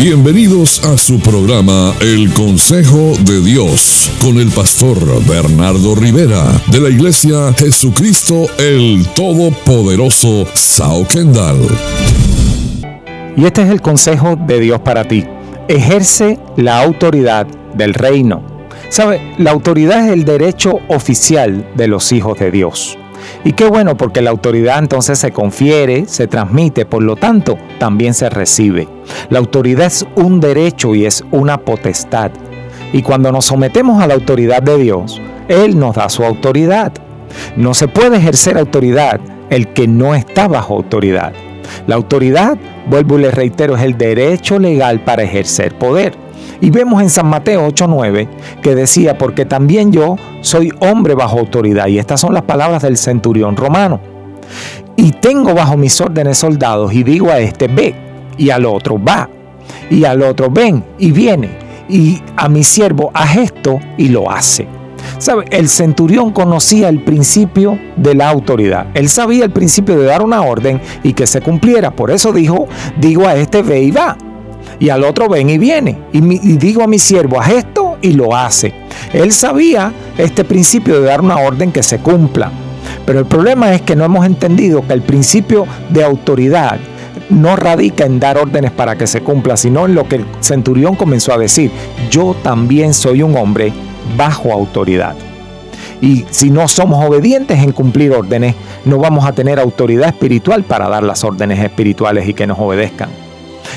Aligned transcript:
Bienvenidos 0.00 0.82
a 0.86 0.96
su 0.96 1.20
programa 1.20 1.92
El 2.00 2.32
Consejo 2.32 3.12
de 3.20 3.42
Dios 3.42 4.10
con 4.22 4.38
el 4.38 4.48
pastor 4.48 4.96
Bernardo 5.26 5.94
Rivera 5.94 6.42
de 6.68 6.80
la 6.80 6.88
Iglesia 6.88 7.52
Jesucristo 7.52 8.46
el 8.58 9.06
Todopoderoso 9.14 10.46
Sao 10.54 11.06
Kendall. 11.06 11.68
Y 13.36 13.44
este 13.44 13.60
es 13.60 13.68
el 13.68 13.82
consejo 13.82 14.36
de 14.36 14.60
Dios 14.60 14.80
para 14.80 15.06
ti. 15.06 15.26
Ejerce 15.68 16.38
la 16.56 16.82
autoridad 16.82 17.46
del 17.74 17.92
reino. 17.92 18.42
¿Sabe? 18.88 19.34
La 19.36 19.50
autoridad 19.50 20.06
es 20.06 20.14
el 20.14 20.24
derecho 20.24 20.78
oficial 20.88 21.72
de 21.76 21.88
los 21.88 22.10
hijos 22.12 22.38
de 22.38 22.50
Dios. 22.50 22.96
Y 23.44 23.52
qué 23.52 23.68
bueno 23.68 23.96
porque 23.96 24.22
la 24.22 24.30
autoridad 24.30 24.78
entonces 24.78 25.18
se 25.18 25.32
confiere, 25.32 26.06
se 26.06 26.26
transmite, 26.26 26.86
por 26.86 27.02
lo 27.02 27.16
tanto 27.16 27.58
también 27.78 28.14
se 28.14 28.30
recibe. 28.30 28.88
La 29.28 29.38
autoridad 29.38 29.86
es 29.86 30.06
un 30.16 30.40
derecho 30.40 30.94
y 30.94 31.06
es 31.06 31.24
una 31.30 31.58
potestad. 31.58 32.30
Y 32.92 33.02
cuando 33.02 33.30
nos 33.32 33.46
sometemos 33.46 34.02
a 34.02 34.06
la 34.06 34.14
autoridad 34.14 34.62
de 34.62 34.78
Dios, 34.78 35.20
Él 35.48 35.78
nos 35.78 35.96
da 35.96 36.08
su 36.08 36.24
autoridad. 36.24 36.92
No 37.56 37.74
se 37.74 37.88
puede 37.88 38.16
ejercer 38.16 38.58
autoridad 38.58 39.20
el 39.50 39.68
que 39.72 39.86
no 39.86 40.14
está 40.14 40.48
bajo 40.48 40.74
autoridad. 40.74 41.32
La 41.86 41.96
autoridad, 41.96 42.58
vuelvo 42.86 43.18
y 43.18 43.22
le 43.22 43.30
reitero, 43.30 43.76
es 43.76 43.82
el 43.82 43.96
derecho 43.96 44.58
legal 44.58 45.00
para 45.00 45.22
ejercer 45.22 45.76
poder. 45.76 46.14
Y 46.60 46.70
vemos 46.70 47.00
en 47.02 47.10
San 47.10 47.26
Mateo 47.26 47.66
8:9 47.66 48.28
que 48.62 48.74
decía, 48.74 49.16
porque 49.16 49.44
también 49.44 49.92
yo 49.92 50.16
soy 50.42 50.72
hombre 50.80 51.14
bajo 51.14 51.38
autoridad. 51.38 51.86
Y 51.86 51.98
estas 51.98 52.20
son 52.20 52.34
las 52.34 52.42
palabras 52.42 52.82
del 52.82 52.96
centurión 52.96 53.56
romano. 53.56 54.00
Y 54.96 55.12
tengo 55.12 55.54
bajo 55.54 55.76
mis 55.76 56.00
órdenes 56.00 56.38
soldados 56.38 56.92
y 56.92 57.02
digo 57.02 57.30
a 57.30 57.38
este, 57.38 57.68
ve, 57.68 57.94
y 58.36 58.50
al 58.50 58.66
otro, 58.66 59.02
va, 59.02 59.30
y 59.88 60.04
al 60.04 60.22
otro, 60.22 60.50
ven, 60.50 60.84
y 60.98 61.12
viene, 61.12 61.50
y 61.88 62.20
a 62.36 62.48
mi 62.48 62.62
siervo, 62.64 63.10
haz 63.14 63.36
esto, 63.36 63.78
y 63.96 64.08
lo 64.08 64.30
hace. 64.30 64.66
¿Sabe? 65.18 65.44
El 65.50 65.68
centurión 65.68 66.32
conocía 66.32 66.88
el 66.88 67.02
principio 67.02 67.78
de 67.96 68.14
la 68.14 68.28
autoridad. 68.28 68.86
Él 68.94 69.08
sabía 69.08 69.44
el 69.44 69.50
principio 69.50 69.98
de 69.98 70.04
dar 70.04 70.22
una 70.22 70.42
orden 70.42 70.80
y 71.02 71.14
que 71.14 71.26
se 71.26 71.40
cumpliera. 71.40 71.90
Por 71.90 72.10
eso 72.10 72.32
dijo, 72.32 72.68
digo 72.98 73.26
a 73.26 73.36
este, 73.36 73.62
ve 73.62 73.82
y 73.82 73.90
va 73.90 74.16
y 74.80 74.88
al 74.88 75.04
otro 75.04 75.28
ven 75.28 75.48
y 75.48 75.58
viene. 75.58 75.98
Y, 76.12 76.20
digo 76.56 76.82
a 76.82 76.88
mi 76.88 76.98
siervo, 76.98 77.40
haz 77.40 77.50
esto 77.50 77.98
y 78.02 78.14
lo 78.14 78.34
hace. 78.34 78.72
Él 79.12 79.30
sabía 79.30 79.92
este 80.18 80.42
principio 80.42 81.00
de 81.00 81.06
dar 81.06 81.20
una 81.20 81.36
orden 81.36 81.70
que 81.70 81.82
se 81.82 81.98
cumpla. 81.98 82.50
Pero 83.04 83.20
el 83.20 83.26
problema 83.26 83.72
es 83.74 83.82
que 83.82 83.94
no 83.94 84.04
hemos 84.04 84.26
entendido 84.26 84.84
que 84.86 84.94
el 84.94 85.02
principio 85.02 85.66
de 85.90 86.02
autoridad 86.02 86.78
no 87.28 87.54
radica 87.54 88.06
en 88.06 88.18
dar 88.18 88.38
órdenes 88.38 88.72
para 88.72 88.96
que 88.96 89.06
se 89.06 89.20
cumpla, 89.20 89.56
sino 89.56 89.84
en 89.84 89.94
lo 89.94 90.08
que 90.08 90.16
el 90.16 90.26
centurión 90.40 90.96
comenzó 90.96 91.32
a 91.32 91.38
decir, 91.38 91.70
yo 92.10 92.34
también 92.42 92.94
soy 92.94 93.22
un 93.22 93.36
hombre 93.36 93.72
bajo 94.16 94.52
autoridad. 94.52 95.14
Y 96.00 96.24
si 96.30 96.48
no 96.50 96.66
somos 96.66 97.04
obedientes 97.04 97.58
en 97.58 97.72
cumplir 97.72 98.12
órdenes, 98.12 98.54
no 98.86 98.96
vamos 98.96 99.26
a 99.26 99.32
tener 99.32 99.60
autoridad 99.60 100.08
espiritual 100.08 100.64
para 100.64 100.88
dar 100.88 101.02
las 101.02 101.22
órdenes 101.22 101.62
espirituales 101.62 102.26
y 102.26 102.32
que 102.32 102.46
nos 102.46 102.58
obedezcan. 102.58 103.10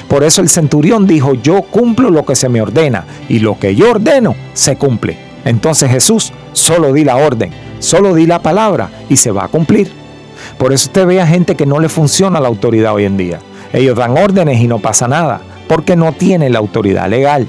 Por 0.08 0.24
eso 0.24 0.42
el 0.42 0.50
centurión 0.50 1.08
dijo, 1.08 1.34
yo 1.34 1.62
cumplo 1.64 2.10
lo 2.10 2.26
que 2.26 2.36
se 2.36 2.50
me 2.50 2.62
ordena 2.62 3.06
y 3.30 3.40
lo 3.40 3.58
que 3.60 3.76
yo 3.76 3.92
ordeno 3.92 4.36
se 4.54 4.76
cumple. 4.76 5.18
Entonces 5.46 5.90
Jesús 5.90 6.32
solo 6.54 6.94
di 6.94 7.04
la 7.04 7.18
orden, 7.18 7.52
solo 7.80 8.14
di 8.14 8.26
la 8.26 8.40
palabra 8.40 8.90
y 9.10 9.18
se 9.18 9.32
va 9.32 9.46
a 9.46 9.50
cumplir. 9.50 9.92
Por 10.58 10.74
eso 10.74 10.88
usted 10.88 11.06
ve 11.06 11.22
a 11.22 11.28
gente 11.28 11.56
que 11.56 11.66
no 11.66 11.80
le 11.80 11.90
funciona 11.90 12.40
la 12.40 12.48
autoridad 12.48 12.94
hoy 12.94 13.06
en 13.06 13.18
día. 13.18 13.40
Ellos 13.72 13.98
dan 13.98 14.18
órdenes 14.18 14.60
y 14.60 14.68
no 14.68 14.80
pasa 14.80 15.08
nada, 15.08 15.42
porque 15.68 15.96
no 15.96 16.14
tienen 16.14 16.54
la 16.54 16.60
autoridad 16.60 17.10
legal. 17.10 17.48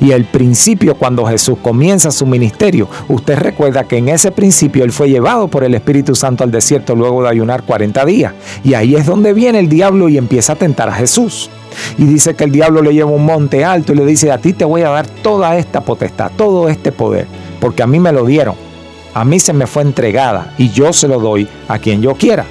Y 0.00 0.12
el 0.12 0.24
principio 0.24 0.94
cuando 0.94 1.24
Jesús 1.24 1.58
comienza 1.62 2.10
su 2.10 2.26
ministerio, 2.26 2.88
usted 3.08 3.38
recuerda 3.38 3.84
que 3.84 3.96
en 3.96 4.08
ese 4.08 4.30
principio 4.30 4.84
él 4.84 4.92
fue 4.92 5.08
llevado 5.08 5.48
por 5.48 5.64
el 5.64 5.74
Espíritu 5.74 6.14
Santo 6.14 6.44
al 6.44 6.50
desierto 6.50 6.94
luego 6.94 7.22
de 7.22 7.30
ayunar 7.30 7.62
40 7.62 8.04
días. 8.04 8.34
Y 8.64 8.74
ahí 8.74 8.94
es 8.94 9.06
donde 9.06 9.32
viene 9.32 9.58
el 9.58 9.68
diablo 9.68 10.08
y 10.08 10.18
empieza 10.18 10.54
a 10.54 10.56
tentar 10.56 10.88
a 10.88 10.94
Jesús. 10.94 11.50
Y 11.98 12.04
dice 12.04 12.34
que 12.34 12.44
el 12.44 12.52
diablo 12.52 12.82
le 12.82 12.92
lleva 12.92 13.10
un 13.10 13.24
monte 13.24 13.64
alto 13.64 13.92
y 13.92 13.96
le 13.96 14.06
dice, 14.06 14.30
a 14.30 14.38
ti 14.38 14.52
te 14.52 14.64
voy 14.64 14.82
a 14.82 14.90
dar 14.90 15.06
toda 15.06 15.56
esta 15.56 15.80
potestad, 15.80 16.30
todo 16.36 16.68
este 16.68 16.92
poder, 16.92 17.26
porque 17.60 17.82
a 17.82 17.86
mí 17.86 17.98
me 17.98 18.12
lo 18.12 18.24
dieron. 18.24 18.54
A 19.12 19.24
mí 19.24 19.40
se 19.40 19.52
me 19.52 19.66
fue 19.66 19.82
entregada 19.82 20.54
y 20.56 20.70
yo 20.70 20.92
se 20.92 21.08
lo 21.08 21.18
doy 21.18 21.48
a 21.68 21.78
quien 21.78 22.00
yo 22.00 22.14
quiera. 22.14 22.46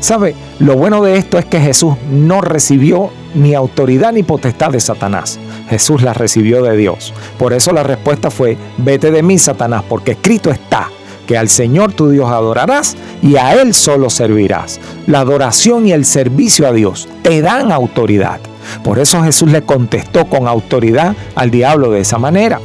¿Sabe? 0.00 0.34
Lo 0.58 0.76
bueno 0.76 1.02
de 1.02 1.16
esto 1.16 1.38
es 1.38 1.46
que 1.46 1.60
Jesús 1.60 1.94
no 2.10 2.40
recibió 2.40 3.10
ni 3.34 3.54
autoridad 3.54 4.12
ni 4.12 4.22
potestad 4.22 4.70
de 4.70 4.80
Satanás. 4.80 5.38
Jesús 5.68 6.02
la 6.02 6.14
recibió 6.14 6.62
de 6.62 6.76
Dios. 6.76 7.12
Por 7.38 7.52
eso 7.52 7.72
la 7.72 7.82
respuesta 7.82 8.30
fue, 8.30 8.56
vete 8.78 9.10
de 9.10 9.22
mí, 9.22 9.38
Satanás, 9.38 9.84
porque 9.88 10.12
escrito 10.12 10.50
está 10.50 10.90
que 11.26 11.36
al 11.36 11.48
Señor 11.48 11.92
tu 11.92 12.08
Dios 12.08 12.30
adorarás 12.30 12.96
y 13.20 13.36
a 13.36 13.60
Él 13.60 13.74
solo 13.74 14.08
servirás. 14.10 14.80
La 15.06 15.20
adoración 15.20 15.86
y 15.86 15.92
el 15.92 16.04
servicio 16.04 16.66
a 16.66 16.72
Dios 16.72 17.08
te 17.22 17.42
dan 17.42 17.72
autoridad. 17.72 18.40
Por 18.82 18.98
eso 18.98 19.22
Jesús 19.22 19.50
le 19.50 19.62
contestó 19.62 20.26
con 20.26 20.48
autoridad 20.48 21.14
al 21.34 21.50
diablo 21.50 21.90
de 21.90 22.00
esa 22.00 22.18
manera. 22.18 22.60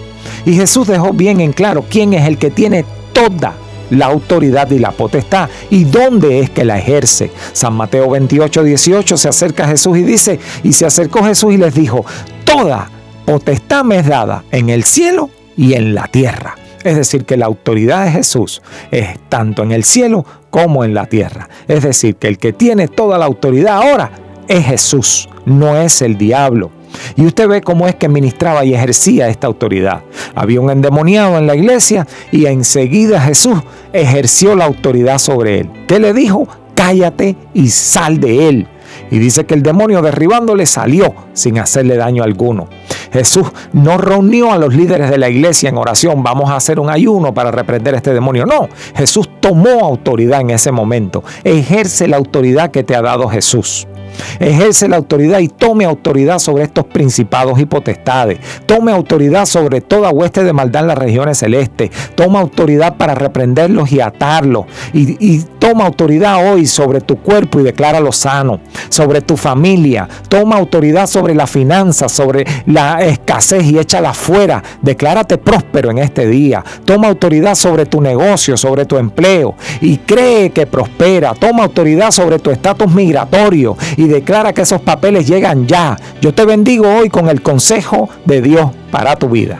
Y 0.45 0.53
Jesús 0.53 0.87
dejó 0.87 1.13
bien 1.13 1.39
en 1.41 1.53
claro 1.53 1.85
quién 1.89 2.13
es 2.13 2.27
el 2.27 2.37
que 2.37 2.51
tiene 2.51 2.85
toda 3.13 3.53
la 3.91 4.05
autoridad 4.07 4.69
y 4.71 4.79
la 4.79 4.91
potestad 4.91 5.49
y 5.69 5.83
dónde 5.83 6.39
es 6.39 6.49
que 6.49 6.65
la 6.65 6.79
ejerce. 6.79 7.31
San 7.53 7.73
Mateo 7.73 8.09
28, 8.09 8.63
18 8.63 9.17
se 9.17 9.29
acerca 9.29 9.65
a 9.65 9.67
Jesús 9.67 9.97
y 9.97 10.03
dice, 10.03 10.39
y 10.63 10.73
se 10.73 10.85
acercó 10.85 11.23
Jesús 11.23 11.53
y 11.53 11.57
les 11.57 11.75
dijo, 11.75 12.05
toda 12.45 12.89
potestad 13.25 13.83
me 13.83 13.99
es 13.99 14.07
dada 14.07 14.43
en 14.51 14.69
el 14.69 14.83
cielo 14.83 15.29
y 15.55 15.73
en 15.73 15.93
la 15.93 16.07
tierra. 16.07 16.55
Es 16.83 16.95
decir, 16.95 17.25
que 17.25 17.37
la 17.37 17.45
autoridad 17.45 18.05
de 18.05 18.11
Jesús 18.11 18.61
es 18.89 19.19
tanto 19.29 19.61
en 19.61 19.71
el 19.71 19.83
cielo 19.83 20.25
como 20.49 20.83
en 20.83 20.95
la 20.95 21.05
tierra. 21.05 21.47
Es 21.67 21.83
decir, 21.83 22.15
que 22.15 22.27
el 22.27 22.39
que 22.39 22.53
tiene 22.53 22.87
toda 22.87 23.19
la 23.19 23.25
autoridad 23.25 23.77
ahora 23.77 24.11
es 24.51 24.65
Jesús, 24.65 25.29
no 25.45 25.77
es 25.77 26.01
el 26.01 26.17
diablo. 26.17 26.71
Y 27.15 27.25
usted 27.25 27.47
ve 27.47 27.61
cómo 27.61 27.87
es 27.87 27.95
que 27.95 28.09
ministraba 28.09 28.65
y 28.65 28.73
ejercía 28.73 29.29
esta 29.29 29.47
autoridad. 29.47 30.01
Había 30.35 30.59
un 30.59 30.69
endemoniado 30.69 31.37
en 31.37 31.47
la 31.47 31.55
iglesia 31.55 32.05
y 32.31 32.45
enseguida 32.45 33.21
Jesús 33.21 33.59
ejerció 33.93 34.55
la 34.55 34.65
autoridad 34.65 35.17
sobre 35.17 35.59
él. 35.59 35.69
¿Qué 35.87 35.99
le 35.99 36.13
dijo? 36.13 36.47
Cállate 36.75 37.37
y 37.53 37.69
sal 37.69 38.19
de 38.19 38.49
él. 38.49 38.67
Y 39.09 39.19
dice 39.19 39.45
que 39.45 39.53
el 39.53 39.63
demonio 39.63 40.01
derribándole 40.01 40.65
salió 40.65 41.13
sin 41.33 41.59
hacerle 41.59 41.95
daño 41.95 42.23
alguno. 42.23 42.67
Jesús 43.11 43.47
no 43.73 43.97
reunió 43.97 44.51
a 44.51 44.57
los 44.57 44.73
líderes 44.73 45.09
de 45.09 45.17
la 45.17 45.29
iglesia 45.29 45.69
en 45.69 45.77
oración, 45.77 46.23
vamos 46.23 46.49
a 46.49 46.55
hacer 46.55 46.79
un 46.79 46.89
ayuno 46.89 47.33
para 47.33 47.51
reprender 47.51 47.93
a 47.93 47.97
este 47.97 48.13
demonio. 48.13 48.45
No, 48.45 48.69
Jesús 48.95 49.29
tomó 49.39 49.85
autoridad 49.85 50.41
en 50.41 50.51
ese 50.51 50.71
momento. 50.71 51.23
Ejerce 51.43 52.07
la 52.07 52.17
autoridad 52.17 52.71
que 52.71 52.83
te 52.83 52.95
ha 52.95 53.01
dado 53.01 53.27
Jesús. 53.27 53.87
Ejerce 54.39 54.87
la 54.87 54.97
autoridad 54.97 55.39
y 55.39 55.47
tome 55.47 55.85
autoridad 55.85 56.39
sobre 56.39 56.63
estos 56.63 56.85
principados 56.85 57.59
y 57.59 57.65
potestades. 57.65 58.39
Tome 58.65 58.91
autoridad 58.91 59.45
sobre 59.45 59.81
toda 59.81 60.09
hueste 60.11 60.43
de 60.43 60.53
maldad 60.53 60.83
en 60.83 60.87
las 60.87 60.97
regiones 60.97 61.37
celestes. 61.37 61.91
Toma 62.15 62.39
autoridad 62.39 62.97
para 62.97 63.15
reprenderlos 63.15 63.91
y 63.91 64.01
atarlos. 64.01 64.65
Y, 64.93 65.39
toma 65.59 65.85
autoridad 65.85 66.51
hoy 66.51 66.65
sobre 66.65 67.01
tu 67.01 67.17
cuerpo 67.17 67.59
y 67.59 67.63
decláralo 67.63 68.11
sano. 68.11 68.59
Sobre 68.89 69.21
tu 69.21 69.37
familia. 69.37 70.07
Toma 70.27 70.57
autoridad 70.57 71.07
sobre 71.07 71.35
la 71.35 71.47
finanza, 71.47 72.09
sobre 72.09 72.45
la 72.65 73.01
escasez 73.01 73.63
y 73.65 73.77
échala 73.77 74.13
fuera. 74.13 74.63
Declárate 74.81 75.37
próspero 75.37 75.91
en 75.91 75.99
este 75.99 76.27
día. 76.27 76.63
Toma 76.85 77.07
autoridad 77.07 77.55
sobre 77.55 77.85
tu 77.85 78.01
negocio, 78.01 78.57
sobre 78.57 78.85
tu 78.85 78.97
empleo. 78.97 79.55
Y 79.81 79.97
cree 79.97 80.49
que 80.49 80.65
prospera. 80.65 81.33
Toma 81.33 81.63
autoridad 81.63 82.11
sobre 82.11 82.39
tu 82.39 82.49
estatus 82.49 82.91
migratorio 82.91 83.77
y 83.97 84.07
declara 84.11 84.53
que 84.53 84.61
esos 84.61 84.81
papeles 84.81 85.27
llegan 85.27 85.67
ya. 85.67 85.97
Yo 86.21 86.33
te 86.33 86.45
bendigo 86.45 86.87
hoy 86.87 87.09
con 87.09 87.29
el 87.29 87.41
consejo 87.41 88.09
de 88.25 88.41
Dios 88.41 88.69
para 88.91 89.15
tu 89.15 89.29
vida. 89.29 89.59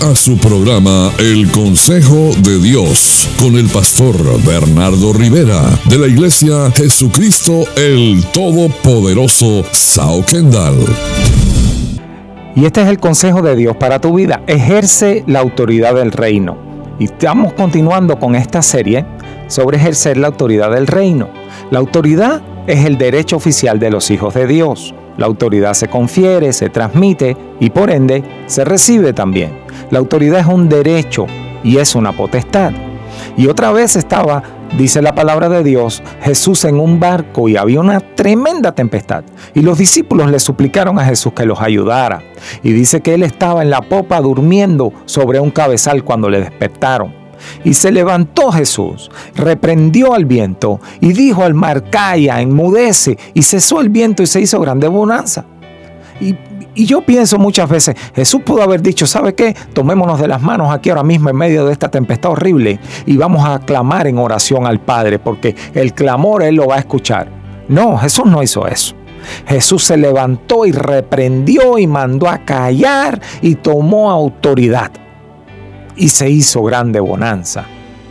A 0.00 0.14
su 0.14 0.38
programa 0.38 1.10
El 1.18 1.50
Consejo 1.50 2.30
de 2.44 2.60
Dios 2.60 3.28
con 3.36 3.56
el 3.56 3.66
pastor 3.66 4.14
Bernardo 4.44 5.12
Rivera 5.12 5.60
de 5.86 5.98
la 5.98 6.06
Iglesia 6.06 6.70
Jesucristo 6.70 7.64
el 7.76 8.24
Todopoderoso 8.32 9.64
Sao 9.72 10.24
Kendall. 10.24 10.76
Y 12.54 12.64
este 12.64 12.82
es 12.82 12.88
el 12.88 13.00
consejo 13.00 13.42
de 13.42 13.56
Dios 13.56 13.76
para 13.76 14.00
tu 14.00 14.14
vida. 14.14 14.42
Ejerce 14.46 15.24
la 15.26 15.40
autoridad 15.40 15.96
del 15.96 16.12
reino. 16.12 16.56
Y 17.00 17.06
estamos 17.06 17.54
continuando 17.54 18.20
con 18.20 18.36
esta 18.36 18.62
serie 18.62 19.04
sobre 19.48 19.78
ejercer 19.78 20.16
la 20.16 20.28
autoridad 20.28 20.70
del 20.70 20.86
reino. 20.86 21.28
La 21.72 21.80
autoridad 21.80 22.40
es 22.68 22.84
el 22.84 22.98
derecho 22.98 23.34
oficial 23.34 23.80
de 23.80 23.90
los 23.90 24.12
hijos 24.12 24.34
de 24.34 24.46
Dios. 24.46 24.94
La 25.16 25.26
autoridad 25.26 25.74
se 25.74 25.88
confiere, 25.88 26.52
se 26.52 26.70
transmite 26.70 27.36
y 27.58 27.70
por 27.70 27.90
ende 27.90 28.22
se 28.46 28.64
recibe 28.64 29.12
también. 29.12 29.67
La 29.90 29.98
autoridad 29.98 30.40
es 30.40 30.46
un 30.46 30.68
derecho 30.68 31.26
y 31.64 31.78
es 31.78 31.94
una 31.94 32.12
potestad. 32.12 32.72
Y 33.36 33.46
otra 33.46 33.72
vez 33.72 33.96
estaba, 33.96 34.42
dice 34.76 35.00
la 35.00 35.14
palabra 35.14 35.48
de 35.48 35.62
Dios, 35.62 36.02
Jesús 36.20 36.64
en 36.64 36.78
un 36.78 37.00
barco 37.00 37.48
y 37.48 37.56
había 37.56 37.80
una 37.80 38.00
tremenda 38.00 38.72
tempestad. 38.72 39.24
Y 39.54 39.60
los 39.60 39.78
discípulos 39.78 40.30
le 40.30 40.38
suplicaron 40.38 40.98
a 40.98 41.04
Jesús 41.04 41.32
que 41.32 41.46
los 41.46 41.60
ayudara. 41.60 42.22
Y 42.62 42.72
dice 42.72 43.00
que 43.00 43.14
él 43.14 43.22
estaba 43.22 43.62
en 43.62 43.70
la 43.70 43.80
popa 43.80 44.20
durmiendo 44.20 44.92
sobre 45.06 45.40
un 45.40 45.50
cabezal 45.50 46.04
cuando 46.04 46.28
le 46.28 46.40
despertaron. 46.40 47.14
Y 47.64 47.74
se 47.74 47.92
levantó 47.92 48.50
Jesús, 48.50 49.10
reprendió 49.36 50.14
al 50.14 50.24
viento 50.24 50.80
y 51.00 51.12
dijo 51.12 51.44
al 51.44 51.54
mar, 51.54 51.88
calla, 51.88 52.40
enmudece, 52.40 53.16
y 53.32 53.42
cesó 53.42 53.80
el 53.80 53.88
viento 53.90 54.22
y 54.22 54.26
se 54.26 54.40
hizo 54.40 54.60
grande 54.60 54.88
bonanza. 54.88 55.46
Y 56.20 56.34
y 56.78 56.86
yo 56.86 57.00
pienso 57.00 57.38
muchas 57.38 57.68
veces, 57.68 57.96
Jesús 58.14 58.42
pudo 58.44 58.62
haber 58.62 58.80
dicho, 58.80 59.04
¿sabe 59.04 59.34
qué? 59.34 59.52
Tomémonos 59.72 60.20
de 60.20 60.28
las 60.28 60.40
manos 60.40 60.72
aquí 60.72 60.90
ahora 60.90 61.02
mismo 61.02 61.28
en 61.28 61.34
medio 61.34 61.66
de 61.66 61.72
esta 61.72 61.88
tempestad 61.88 62.30
horrible 62.30 62.78
y 63.04 63.16
vamos 63.16 63.44
a 63.44 63.58
clamar 63.58 64.06
en 64.06 64.16
oración 64.16 64.64
al 64.64 64.78
Padre, 64.78 65.18
porque 65.18 65.56
el 65.74 65.92
clamor 65.92 66.44
Él 66.44 66.54
lo 66.54 66.68
va 66.68 66.76
a 66.76 66.78
escuchar. 66.78 67.32
No, 67.66 67.98
Jesús 67.98 68.26
no 68.26 68.44
hizo 68.44 68.64
eso. 68.68 68.94
Jesús 69.48 69.82
se 69.82 69.96
levantó 69.96 70.66
y 70.66 70.70
reprendió 70.70 71.78
y 71.78 71.88
mandó 71.88 72.28
a 72.28 72.38
callar 72.44 73.20
y 73.42 73.56
tomó 73.56 74.12
autoridad. 74.12 74.92
Y 75.96 76.10
se 76.10 76.30
hizo 76.30 76.62
grande 76.62 77.00
bonanza 77.00 77.66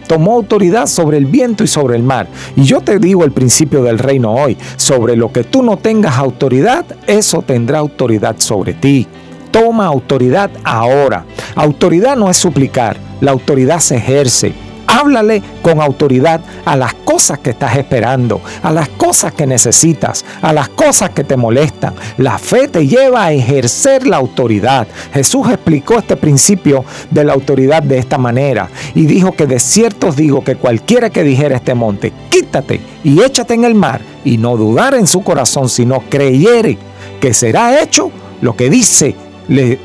tomó 0.08 0.34
autoridad 0.34 0.88
sobre 0.88 1.18
el 1.18 1.26
viento 1.26 1.64
y 1.64 1.68
sobre 1.68 1.96
el 1.96 2.04
mar. 2.04 2.28
Y 2.56 2.64
yo 2.64 2.82
te 2.82 3.00
digo 3.00 3.24
el 3.24 3.32
principio 3.32 3.84
del 3.84 4.00
reino 4.00 4.34
hoy, 4.34 4.58
sobre 4.78 5.16
lo 5.16 5.32
que 5.32 5.44
tú 5.44 5.62
no 5.62 5.78
tengas 5.78 6.18
autoridad, 6.18 6.86
eso 7.06 7.42
tendrá 7.42 7.80
autoridad 7.80 8.36
sobre 8.40 8.74
ti. 8.74 9.08
Toma 9.52 9.86
autoridad 9.86 10.50
ahora. 10.64 11.26
Autoridad 11.56 12.16
no 12.16 12.30
es 12.30 12.38
suplicar, 12.38 12.98
la 13.22 13.32
autoridad 13.32 13.80
se 13.80 13.98
ejerce. 13.98 14.67
Háblale 14.88 15.44
con 15.62 15.82
autoridad 15.82 16.42
a 16.66 16.76
las 16.76 16.94
cosas 16.94 17.40
que 17.40 17.52
estás 17.52 17.76
esperando, 17.78 18.42
a 18.64 18.72
las 18.72 18.90
cosas 18.90 19.34
que 19.34 19.46
necesitas, 19.46 20.26
a 20.42 20.54
las 20.54 20.70
cosas 20.70 21.10
que 21.12 21.24
te 21.24 21.38
molestan. 21.38 21.94
La 22.18 22.38
fe 22.38 22.68
te 22.68 22.88
lleva 22.88 23.26
a 23.26 23.32
ejercer 23.32 24.08
la 24.08 24.18
autoridad. 24.18 24.88
Jesús 25.14 25.50
explicó 25.50 26.00
este 26.00 26.16
principio 26.16 26.86
de 27.12 27.24
la 27.24 27.34
autoridad 27.34 27.84
de 27.84 27.98
esta 27.98 28.18
manera 28.18 28.70
y 28.96 29.06
dijo 29.06 29.34
que 29.34 29.46
de 29.46 29.60
cierto 29.60 30.08
os 30.08 30.16
digo 30.16 30.44
que 30.44 30.56
cualquiera 30.56 31.10
que 31.10 31.24
dijera 31.24 31.58
este 31.58 31.74
monte, 31.74 32.14
quítate 32.30 32.80
y 33.04 33.22
échate 33.22 33.54
en 33.54 33.66
el 33.66 33.76
mar 33.76 34.02
y 34.24 34.38
no 34.38 34.58
dudar 34.58 34.94
en 34.96 35.08
su 35.08 35.24
corazón, 35.24 35.70
sino 35.70 36.04
creyere 36.10 36.78
que 37.20 37.34
será 37.34 37.82
hecho 37.82 38.12
lo 38.42 38.56
que 38.56 38.70
dice, 38.70 39.16
le, 39.48 39.80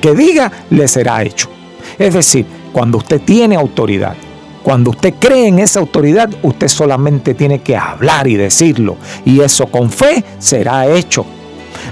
que 0.00 0.14
diga, 0.14 0.50
le 0.70 0.88
será 0.88 1.22
hecho. 1.22 1.48
Es 1.98 2.14
decir, 2.14 2.46
cuando 2.72 2.98
usted 2.98 3.20
tiene 3.20 3.56
autoridad, 3.56 4.16
cuando 4.62 4.90
usted 4.90 5.14
cree 5.18 5.48
en 5.48 5.58
esa 5.58 5.80
autoridad, 5.80 6.30
usted 6.42 6.68
solamente 6.68 7.34
tiene 7.34 7.60
que 7.60 7.76
hablar 7.76 8.26
y 8.28 8.36
decirlo. 8.36 8.96
Y 9.24 9.40
eso 9.40 9.66
con 9.66 9.90
fe 9.90 10.24
será 10.38 10.86
hecho. 10.86 11.26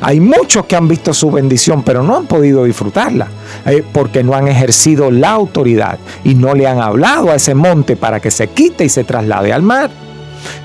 Hay 0.01 0.21
muchos 0.21 0.67
que 0.67 0.77
han 0.77 0.89
visto 0.89 1.13
su 1.13 1.31
bendición, 1.31 1.83
pero 1.83 2.03
no 2.03 2.17
han 2.17 2.27
podido 2.27 2.65
disfrutarla, 2.65 3.29
eh, 3.67 3.85
porque 3.93 4.23
no 4.23 4.35
han 4.35 4.49
ejercido 4.49 5.11
la 5.11 5.31
autoridad 5.31 5.99
y 6.25 6.35
no 6.35 6.55
le 6.55 6.67
han 6.67 6.81
hablado 6.81 7.31
a 7.31 7.37
ese 7.37 7.55
monte 7.55 7.97
para 7.97 8.21
que 8.21 8.31
se 8.31 8.49
quite 8.49 8.85
y 8.85 8.89
se 8.89 9.05
traslade 9.05 9.53
al 9.53 9.63
mar. 9.63 9.91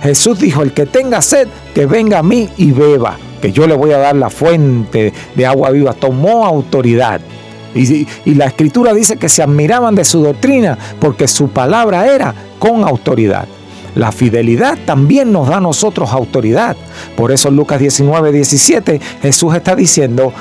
Jesús 0.01 0.39
dijo, 0.39 0.61
el 0.61 0.73
que 0.73 0.85
tenga 0.85 1.21
sed, 1.21 1.47
que 1.73 1.85
venga 1.85 2.19
a 2.19 2.23
mí 2.23 2.49
y 2.57 2.71
beba, 2.71 3.17
que 3.41 3.51
yo 3.51 3.67
le 3.67 3.75
voy 3.75 3.91
a 3.91 3.97
dar 3.97 4.15
la 4.15 4.29
fuente 4.29 5.13
de 5.35 5.45
agua 5.45 5.71
viva. 5.71 5.93
Tomó 5.93 6.45
autoridad. 6.45 7.19
Y, 7.75 8.07
la 8.33 8.45
escritura 8.45 8.93
dice 8.93 9.17
que 9.17 9.29
se 9.29 9.43
admiraban 9.43 9.95
de 9.95 10.05
su 10.05 10.21
doctrina 10.23 10.77
porque 10.99 11.27
su 11.27 11.49
palabra 11.49 12.07
era 12.07 12.33
con 12.57 12.83
autoridad. 12.83 13.47
La 13.95 14.11
fidelidad 14.11 14.77
también 14.85 15.31
nos 15.31 15.49
da 15.49 15.57
a 15.57 15.61
nosotros 15.61 16.11
autoridad. 16.11 16.75
Por 17.15 17.31
eso 17.31 17.49
en 17.49 17.55
Lucas 17.57 17.79
19, 17.79 18.31
17 18.31 18.99
Jesús 19.21 19.55
está 19.55 19.75
diciendo, 19.75 20.33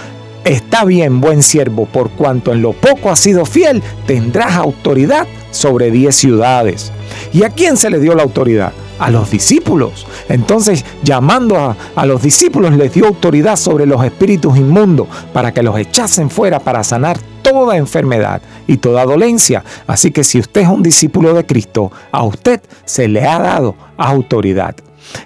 está 0.44 0.84
bien, 0.84 1.20
buen 1.20 1.42
siervo, 1.42 1.86
por 1.86 2.10
cuanto 2.10 2.52
en 2.52 2.62
lo 2.62 2.72
poco 2.72 3.10
has 3.10 3.18
sido 3.20 3.44
fiel, 3.44 3.82
tendrás 4.06 4.54
autoridad 4.54 5.26
sobre 5.50 5.90
diez 5.90 6.14
ciudades. 6.14 6.92
¿Y 7.32 7.42
a 7.42 7.50
quién 7.50 7.76
se 7.76 7.90
le 7.90 8.00
dio 8.00 8.14
la 8.14 8.22
autoridad? 8.22 8.72
A 8.98 9.10
los 9.10 9.30
discípulos. 9.30 10.06
Entonces, 10.28 10.84
llamando 11.02 11.56
a, 11.56 11.76
a, 11.94 12.06
los 12.06 12.22
discípulos, 12.22 12.74
les 12.74 12.92
dio 12.92 13.06
autoridad 13.06 13.56
sobre 13.56 13.86
los 13.86 14.04
espíritus 14.04 14.56
inmundos 14.56 15.08
para 15.32 15.52
que 15.52 15.62
los 15.62 15.78
echasen 15.78 16.30
fuera 16.30 16.58
para 16.60 16.84
sanar 16.84 17.18
toda 17.42 17.76
enfermedad 17.76 18.42
y 18.66 18.78
toda 18.78 19.04
dolencia. 19.04 19.62
Así 19.86 20.10
que 20.10 20.24
si 20.24 20.38
usted 20.38 20.62
es 20.62 20.68
un 20.68 20.82
discípulo 20.82 21.34
de 21.34 21.46
Cristo, 21.46 21.92
a 22.10 22.24
usted 22.24 22.60
se 22.84 23.08
le 23.08 23.26
ha 23.26 23.38
dado 23.38 23.76
autoridad. 23.96 24.74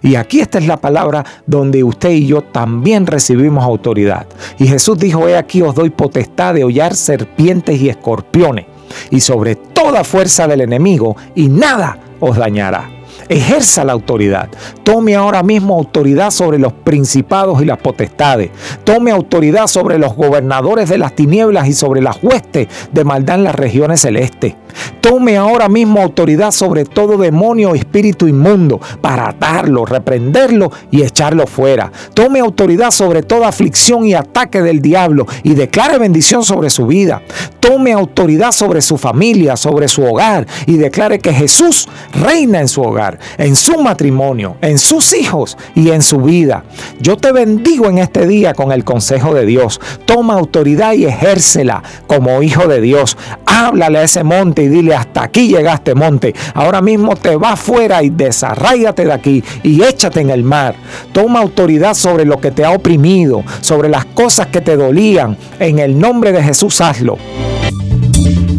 Y 0.02 0.16
aquí 0.16 0.40
esta 0.40 0.58
es 0.58 0.66
la 0.66 0.78
palabra 0.78 1.24
donde 1.46 1.84
usted 1.84 2.10
y 2.10 2.26
yo 2.26 2.42
también 2.42 3.06
recibimos 3.06 3.64
autoridad. 3.64 4.26
Y 4.58 4.66
Jesús 4.66 4.98
dijo, 4.98 5.28
he 5.28 5.36
aquí 5.36 5.62
os 5.62 5.74
doy 5.74 5.90
potestad 5.90 6.54
de 6.54 6.64
hollar 6.64 6.94
serpientes 6.94 7.80
y 7.80 7.88
escorpiones 7.88 8.66
y 9.10 9.20
sobre 9.20 9.54
toda 9.54 10.02
fuerza 10.02 10.48
del 10.48 10.62
enemigo 10.62 11.16
y 11.34 11.48
nada 11.48 11.98
os 12.20 12.36
dañará 12.36 12.97
ejerza 13.28 13.84
la 13.84 13.92
autoridad. 13.92 14.48
Tome 14.82 15.14
ahora 15.14 15.42
mismo 15.42 15.74
autoridad 15.74 16.30
sobre 16.30 16.58
los 16.58 16.72
principados 16.72 17.62
y 17.62 17.64
las 17.64 17.78
potestades. 17.78 18.50
Tome 18.84 19.10
autoridad 19.10 19.66
sobre 19.66 19.98
los 19.98 20.14
gobernadores 20.14 20.88
de 20.88 20.98
las 20.98 21.14
tinieblas 21.14 21.68
y 21.68 21.72
sobre 21.72 22.00
las 22.00 22.22
huestes 22.22 22.68
de 22.92 23.04
maldad 23.04 23.36
en 23.36 23.44
las 23.44 23.54
regiones 23.54 24.00
celestes. 24.00 24.54
Tome 25.00 25.36
ahora 25.36 25.68
mismo 25.68 26.00
autoridad 26.00 26.50
sobre 26.50 26.84
todo 26.84 27.16
demonio 27.16 27.70
o 27.70 27.74
espíritu 27.74 28.28
inmundo 28.28 28.80
para 29.00 29.28
atarlo, 29.28 29.84
reprenderlo 29.84 30.70
y 30.90 31.02
echarlo 31.02 31.46
fuera. 31.46 31.90
Tome 32.14 32.40
autoridad 32.40 32.90
sobre 32.90 33.22
toda 33.22 33.48
aflicción 33.48 34.04
y 34.04 34.14
ataque 34.14 34.62
del 34.62 34.80
diablo 34.80 35.26
y 35.42 35.54
declare 35.54 35.98
bendición 35.98 36.44
sobre 36.44 36.70
su 36.70 36.86
vida. 36.86 37.22
Tome 37.60 37.92
autoridad 37.92 38.52
sobre 38.52 38.80
su 38.80 38.98
familia, 38.98 39.56
sobre 39.56 39.88
su 39.88 40.02
hogar 40.04 40.46
y 40.66 40.76
declare 40.76 41.18
que 41.18 41.32
Jesús 41.32 41.88
reina 42.12 42.60
en 42.60 42.68
su 42.68 42.82
hogar, 42.82 43.17
en 43.36 43.56
su 43.56 43.80
matrimonio, 43.80 44.56
en 44.60 44.78
sus 44.78 45.14
hijos 45.14 45.56
y 45.74 45.90
en 45.90 46.02
su 46.02 46.18
vida. 46.18 46.64
Yo 47.00 47.16
te 47.16 47.32
bendigo 47.32 47.86
en 47.86 47.98
este 47.98 48.26
día 48.26 48.54
con 48.54 48.72
el 48.72 48.84
consejo 48.84 49.34
de 49.34 49.46
Dios. 49.46 49.80
Toma 50.04 50.34
autoridad 50.34 50.92
y 50.94 51.06
ejércela 51.06 51.82
como 52.06 52.42
hijo 52.42 52.66
de 52.66 52.80
Dios. 52.80 53.16
Háblale 53.46 53.98
a 53.98 54.02
ese 54.04 54.24
monte 54.24 54.62
y 54.62 54.68
dile 54.68 54.94
hasta 54.94 55.22
aquí 55.22 55.48
llegaste 55.48 55.94
monte. 55.94 56.34
Ahora 56.54 56.80
mismo 56.80 57.16
te 57.16 57.36
vas 57.36 57.58
fuera 57.58 58.02
y 58.02 58.10
desarráigate 58.10 59.04
de 59.04 59.12
aquí 59.12 59.44
y 59.62 59.82
échate 59.82 60.20
en 60.20 60.30
el 60.30 60.44
mar. 60.44 60.74
Toma 61.12 61.40
autoridad 61.40 61.94
sobre 61.94 62.24
lo 62.24 62.38
que 62.40 62.50
te 62.50 62.64
ha 62.64 62.70
oprimido, 62.70 63.42
sobre 63.60 63.88
las 63.88 64.04
cosas 64.04 64.48
que 64.48 64.60
te 64.60 64.76
dolían. 64.76 65.36
En 65.58 65.78
el 65.78 65.98
nombre 65.98 66.32
de 66.32 66.42
Jesús 66.42 66.80
hazlo. 66.80 67.18